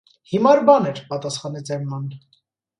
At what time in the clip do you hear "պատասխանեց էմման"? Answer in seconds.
1.13-2.11